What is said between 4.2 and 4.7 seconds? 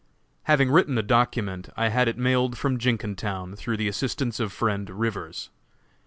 of